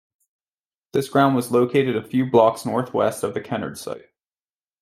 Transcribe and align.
This 0.93 1.09
ground 1.09 1.35
was 1.35 1.51
located 1.51 1.95
a 1.95 2.01
few 2.01 2.25
blocks 2.25 2.65
northwest 2.65 3.21
of 3.23 3.35
the 3.35 3.39
Kennard 3.39 3.77
site. 3.77 4.09